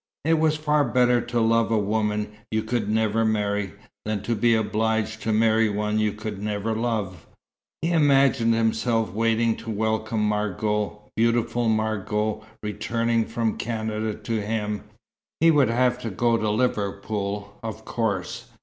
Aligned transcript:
It 0.25 0.39
was 0.39 0.55
far 0.57 0.83
better 0.83 1.21
to 1.21 1.39
love 1.39 1.69
a 1.69 1.77
woman 1.77 2.31
you 2.49 2.63
could 2.63 2.89
never 2.89 3.23
marry, 3.23 3.73
than 4.03 4.23
to 4.23 4.33
be 4.35 4.55
obliged 4.55 5.21
to 5.21 5.31
marry 5.31 5.69
one 5.69 5.99
you 5.99 6.11
could 6.11 6.41
never 6.41 6.73
love. 6.75 7.27
He 7.83 7.91
imagined 7.91 8.55
himself 8.55 9.11
waiting 9.13 9.55
to 9.57 9.69
welcome 9.69 10.27
Margot, 10.27 10.99
beautiful 11.15 11.69
Margot, 11.69 12.43
returning 12.63 13.25
from 13.25 13.59
Canada 13.59 14.15
to 14.15 14.41
him. 14.41 14.85
He 15.39 15.51
would 15.51 15.69
have 15.69 15.99
to 15.99 16.09
go 16.09 16.35
to 16.35 16.49
Liverpool, 16.49 17.59
of 17.61 17.85
course. 17.85 18.45